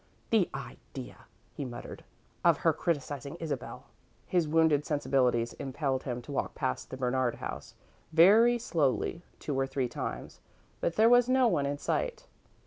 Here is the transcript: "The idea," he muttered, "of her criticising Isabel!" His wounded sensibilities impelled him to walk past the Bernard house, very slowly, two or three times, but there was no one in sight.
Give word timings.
"The 0.31 0.49
idea," 0.55 1.27
he 1.53 1.63
muttered, 1.63 2.03
"of 2.43 2.57
her 2.65 2.73
criticising 2.73 3.35
Isabel!" 3.35 3.85
His 4.25 4.47
wounded 4.47 4.83
sensibilities 4.83 5.53
impelled 5.53 6.05
him 6.05 6.23
to 6.23 6.31
walk 6.31 6.55
past 6.55 6.89
the 6.89 6.97
Bernard 6.97 7.35
house, 7.35 7.75
very 8.11 8.57
slowly, 8.57 9.21
two 9.37 9.53
or 9.53 9.67
three 9.67 9.87
times, 9.87 10.39
but 10.79 10.95
there 10.95 11.07
was 11.07 11.29
no 11.29 11.47
one 11.47 11.67
in 11.67 11.77
sight. 11.77 12.25